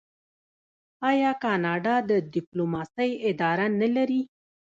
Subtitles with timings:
[1.09, 4.21] آیا کاناډا د ډیپلوماسۍ اداره نلري؟